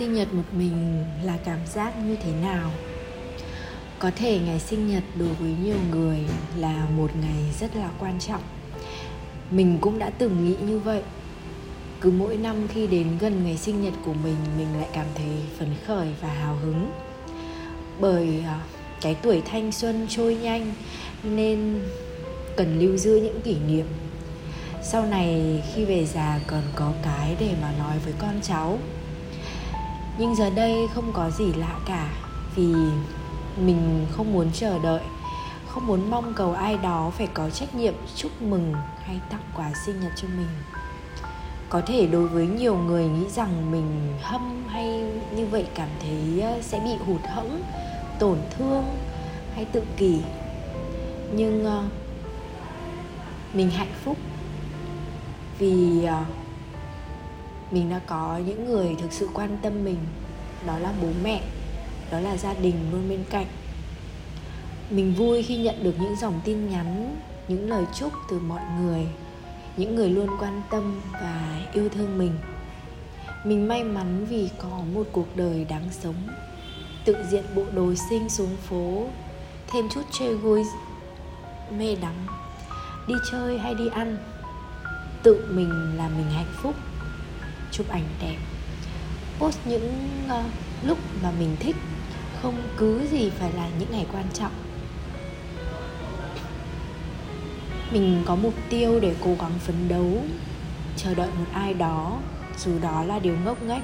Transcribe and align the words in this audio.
sinh 0.00 0.14
nhật 0.14 0.34
một 0.34 0.42
mình 0.52 1.04
là 1.22 1.38
cảm 1.44 1.58
giác 1.66 1.92
như 2.06 2.16
thế 2.16 2.32
nào? 2.32 2.70
Có 3.98 4.10
thể 4.16 4.38
ngày 4.38 4.60
sinh 4.60 4.88
nhật 4.88 5.02
đối 5.18 5.28
với 5.28 5.54
nhiều 5.64 5.76
người 5.90 6.18
là 6.56 6.86
một 6.96 7.10
ngày 7.22 7.52
rất 7.60 7.76
là 7.76 7.90
quan 7.98 8.18
trọng. 8.18 8.42
Mình 9.50 9.78
cũng 9.80 9.98
đã 9.98 10.10
từng 10.10 10.44
nghĩ 10.44 10.56
như 10.66 10.78
vậy. 10.78 11.02
Cứ 12.00 12.10
mỗi 12.10 12.36
năm 12.36 12.68
khi 12.68 12.86
đến 12.86 13.06
gần 13.20 13.44
ngày 13.44 13.56
sinh 13.56 13.84
nhật 13.84 13.92
của 14.04 14.12
mình 14.12 14.36
mình 14.58 14.66
lại 14.78 14.88
cảm 14.92 15.06
thấy 15.14 15.36
phấn 15.58 15.68
khởi 15.86 16.08
và 16.20 16.28
hào 16.28 16.56
hứng. 16.56 16.92
Bởi 18.00 18.42
à, 18.46 18.60
cái 19.00 19.14
tuổi 19.22 19.42
thanh 19.50 19.72
xuân 19.72 20.06
trôi 20.08 20.34
nhanh 20.34 20.72
nên 21.22 21.80
cần 22.56 22.78
lưu 22.78 22.96
giữ 22.96 23.16
những 23.16 23.40
kỷ 23.40 23.56
niệm. 23.68 23.86
Sau 24.82 25.06
này 25.06 25.62
khi 25.74 25.84
về 25.84 26.06
già 26.06 26.40
còn 26.46 26.62
có 26.74 26.92
cái 27.02 27.36
để 27.40 27.54
mà 27.62 27.72
nói 27.78 27.98
với 28.04 28.14
con 28.18 28.40
cháu 28.42 28.78
nhưng 30.18 30.34
giờ 30.34 30.50
đây 30.50 30.88
không 30.94 31.12
có 31.12 31.30
gì 31.30 31.52
lạ 31.52 31.78
cả, 31.86 32.10
vì 32.56 32.74
mình 33.56 34.06
không 34.10 34.32
muốn 34.32 34.50
chờ 34.52 34.78
đợi, 34.82 35.02
không 35.68 35.86
muốn 35.86 36.10
mong 36.10 36.34
cầu 36.34 36.52
ai 36.52 36.76
đó 36.76 37.10
phải 37.18 37.26
có 37.26 37.50
trách 37.50 37.74
nhiệm 37.74 37.94
chúc 38.16 38.42
mừng 38.42 38.74
hay 39.04 39.20
tặng 39.30 39.42
quà 39.56 39.72
sinh 39.86 40.00
nhật 40.00 40.12
cho 40.16 40.28
mình. 40.28 40.48
Có 41.68 41.80
thể 41.86 42.06
đối 42.06 42.28
với 42.28 42.46
nhiều 42.46 42.76
người 42.76 43.08
nghĩ 43.08 43.28
rằng 43.28 43.70
mình 43.70 44.18
hâm 44.22 44.64
hay 44.68 45.04
như 45.36 45.46
vậy 45.46 45.66
cảm 45.74 45.88
thấy 46.00 46.40
ờ, 46.40 46.62
sẽ 46.62 46.80
bị 46.84 46.90
hụt 47.06 47.20
hẫng, 47.24 47.62
tổn 48.18 48.38
thương 48.50 48.84
hay 49.54 49.64
tự 49.64 49.82
kỷ. 49.96 50.20
Nhưng 51.32 51.64
ờ, 51.64 51.84
mình 53.52 53.70
hạnh 53.70 53.92
phúc 54.04 54.16
vì 55.58 56.04
ờ, 56.04 56.24
mình 57.70 57.90
đã 57.90 58.00
có 58.06 58.40
những 58.46 58.64
người 58.64 58.96
thực 59.00 59.12
sự 59.12 59.28
quan 59.34 59.58
tâm 59.62 59.84
mình. 59.84 59.98
Đó 60.66 60.78
là 60.78 60.92
bố 61.02 61.08
mẹ, 61.22 61.42
đó 62.10 62.20
là 62.20 62.36
gia 62.36 62.54
đình 62.54 62.74
luôn 62.92 63.08
bên 63.08 63.24
cạnh. 63.30 63.46
Mình 64.90 65.14
vui 65.14 65.42
khi 65.42 65.56
nhận 65.56 65.84
được 65.84 65.94
những 66.00 66.16
dòng 66.16 66.40
tin 66.44 66.70
nhắn, 66.70 67.16
những 67.48 67.70
lời 67.70 67.84
chúc 67.94 68.12
từ 68.30 68.38
mọi 68.38 68.62
người, 68.80 69.06
những 69.76 69.94
người 69.94 70.10
luôn 70.10 70.28
quan 70.40 70.62
tâm 70.70 71.00
và 71.12 71.66
yêu 71.72 71.88
thương 71.88 72.18
mình. 72.18 72.32
Mình 73.44 73.68
may 73.68 73.84
mắn 73.84 74.26
vì 74.28 74.50
có 74.58 74.68
một 74.94 75.06
cuộc 75.12 75.36
đời 75.36 75.64
đáng 75.64 75.88
sống, 75.90 76.28
tự 77.04 77.16
diện 77.30 77.44
bộ 77.54 77.62
đồ 77.74 77.94
sinh 78.10 78.28
xuống 78.28 78.56
phố, 78.56 79.06
thêm 79.72 79.88
chút 79.94 80.02
chơi 80.18 80.36
vui 80.36 80.64
mê 81.78 81.96
đắm, 82.02 82.14
đi 83.08 83.14
chơi 83.30 83.58
hay 83.58 83.74
đi 83.74 83.88
ăn. 83.88 84.16
Tự 85.22 85.46
mình 85.50 85.96
là 85.96 86.08
mình 86.08 86.30
hạnh 86.30 86.52
phúc 86.62 86.74
chụp 87.70 87.88
ảnh 87.88 88.04
đẹp 88.22 88.36
post 89.38 89.58
những 89.64 90.08
uh, 90.26 90.44
lúc 90.84 90.98
mà 91.22 91.30
mình 91.38 91.56
thích 91.60 91.76
không 92.42 92.62
cứ 92.76 93.06
gì 93.10 93.30
phải 93.30 93.52
là 93.52 93.68
những 93.78 93.88
ngày 93.92 94.06
quan 94.12 94.24
trọng. 94.34 94.52
Mình 97.92 98.22
có 98.26 98.36
mục 98.36 98.54
tiêu 98.68 99.00
để 99.00 99.14
cố 99.24 99.34
gắng 99.40 99.58
phấn 99.58 99.88
đấu 99.88 100.22
chờ 100.96 101.14
đợi 101.14 101.28
một 101.38 101.46
ai 101.52 101.74
đó 101.74 102.18
dù 102.58 102.78
đó 102.78 103.04
là 103.04 103.18
điều 103.18 103.36
ngốc 103.44 103.62
nghếch 103.62 103.82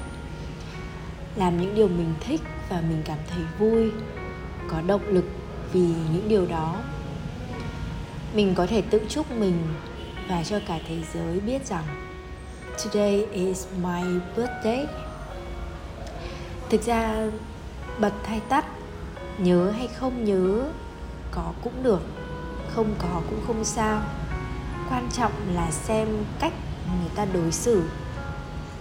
làm 1.35 1.61
những 1.61 1.75
điều 1.75 1.87
mình 1.87 2.13
thích 2.19 2.41
và 2.69 2.81
mình 2.81 3.01
cảm 3.05 3.17
thấy 3.29 3.39
vui 3.59 3.91
có 4.67 4.81
động 4.81 5.07
lực 5.07 5.25
vì 5.73 5.79
những 6.13 6.25
điều 6.27 6.45
đó. 6.45 6.81
Mình 8.35 8.55
có 8.55 8.65
thể 8.65 8.81
tự 8.81 9.01
chúc 9.09 9.31
mình 9.31 9.57
và 10.27 10.43
cho 10.43 10.59
cả 10.67 10.79
thế 10.87 10.97
giới 11.13 11.39
biết 11.39 11.65
rằng 11.65 11.83
today 12.83 13.25
is 13.31 13.67
my 13.81 14.03
birthday. 14.35 14.85
Thực 16.69 16.81
ra, 16.81 17.27
bật 17.99 18.13
hay 18.25 18.39
tắt, 18.49 18.65
nhớ 19.37 19.71
hay 19.71 19.87
không 19.87 20.23
nhớ, 20.23 20.69
có 21.31 21.53
cũng 21.63 21.83
được, 21.83 22.01
không 22.69 22.95
có 22.99 23.21
cũng 23.29 23.41
không 23.47 23.63
sao. 23.63 24.01
Quan 24.89 25.09
trọng 25.13 25.31
là 25.53 25.71
xem 25.71 26.07
cách 26.39 26.53
người 26.99 27.09
ta 27.15 27.25
đối 27.33 27.51
xử, 27.51 27.83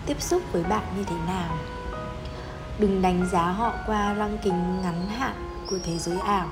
tiếp 0.06 0.22
xúc 0.22 0.42
với 0.52 0.62
bạn 0.62 0.84
như 0.96 1.04
thế 1.04 1.16
nào. 1.26 1.56
Đừng 2.78 3.02
đánh 3.02 3.28
giá 3.32 3.42
họ 3.42 3.74
qua 3.86 4.14
lăng 4.14 4.38
kính 4.42 4.82
ngắn 4.82 5.08
hạn 5.08 5.64
của 5.70 5.76
thế 5.84 5.98
giới 5.98 6.18
ảo. 6.18 6.48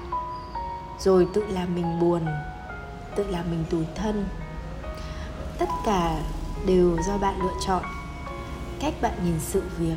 Rồi 0.99 1.29
tự 1.35 1.45
làm 1.47 1.75
mình 1.75 2.01
buồn, 2.01 2.27
tự 3.17 3.27
làm 3.31 3.45
mình 3.51 3.65
tủi 3.71 3.85
thân. 3.95 4.27
Tất 5.59 5.69
cả 5.87 6.21
đều 6.67 6.97
do 7.07 7.19
bạn 7.19 7.43
lựa 7.43 7.55
chọn. 7.67 7.83
Cách 8.81 8.95
bạn 9.01 9.13
nhìn 9.25 9.41
sự 9.41 9.63
việc, 9.79 9.97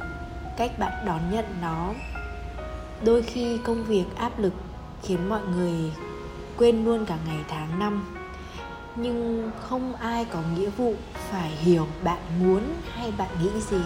cách 0.57 0.79
bạn 0.79 1.05
đón 1.05 1.31
nhận 1.31 1.45
nó. 1.61 1.94
Đôi 3.03 3.22
khi 3.22 3.57
công 3.57 3.83
việc 3.83 4.05
áp 4.16 4.39
lực 4.39 4.53
khiến 5.03 5.29
mọi 5.29 5.41
người 5.56 5.91
quên 6.57 6.85
luôn 6.85 7.06
cả 7.06 7.17
ngày 7.27 7.39
tháng 7.47 7.79
năm. 7.79 8.16
Nhưng 8.95 9.51
không 9.61 9.95
ai 9.95 10.25
có 10.25 10.39
nghĩa 10.56 10.69
vụ 10.69 10.94
phải 11.29 11.50
hiểu 11.50 11.88
bạn 12.03 12.19
muốn 12.39 12.61
hay 12.94 13.13
bạn 13.17 13.29
nghĩ 13.41 13.50
gì. 13.69 13.81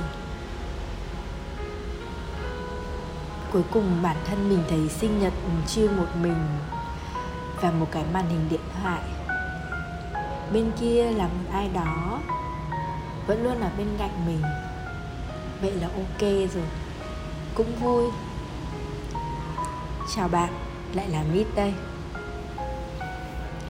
Cuối 3.54 3.64
cùng 3.72 4.00
bản 4.02 4.18
thân 4.26 4.50
mình 4.50 4.64
thấy 4.70 4.90
sinh 4.90 5.20
nhật 5.20 5.34
chia 5.68 5.88
một 5.88 6.08
mình 6.22 6.48
và 7.62 7.72
một 7.72 7.88
cái 7.92 8.04
màn 8.14 8.30
hình 8.30 8.50
điện 8.50 8.62
thoại. 8.82 9.02
Bên 10.54 10.72
kia 10.80 11.12
là 11.12 11.24
một 11.24 11.52
ai 11.54 11.70
đó 11.74 12.20
vẫn 13.32 13.44
luôn 13.44 13.62
ở 13.62 13.70
bên 13.78 13.88
cạnh 13.98 14.26
mình. 14.26 14.42
Vậy 15.62 15.72
là 15.72 15.88
ok 15.88 16.22
rồi. 16.54 16.64
Cũng 17.56 17.76
vui. 17.76 18.06
Chào 20.16 20.28
bạn, 20.28 20.54
lại 20.94 21.10
là 21.10 21.24
mít 21.34 21.48
đây. 21.56 21.74